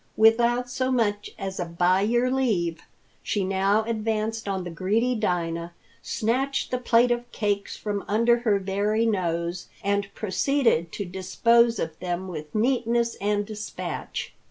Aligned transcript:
Without 0.17 0.67
so 0.67 0.89
much 0.91 1.29
as 1.37 1.59
a 1.59 1.65
"by 1.65 2.01
your 2.01 2.31
leave," 2.31 2.81
she 3.21 3.43
now 3.45 3.83
advanced 3.83 4.47
on 4.47 4.63
the 4.63 4.71
greedy 4.71 5.13
Dinah, 5.13 5.73
snatched 6.01 6.71
the 6.71 6.79
plate 6.79 7.11
of 7.11 7.31
cakes 7.31 7.77
from 7.77 8.03
under 8.07 8.37
her 8.39 8.57
very 8.57 9.05
nose, 9.05 9.67
and 9.83 10.11
proceeded 10.15 10.91
to 10.93 11.05
dispose 11.05 11.77
of 11.77 11.99
them 11.99 12.27
with 12.27 12.55
neatness 12.55 13.13
and 13.21 13.45
despatch. 13.45 14.33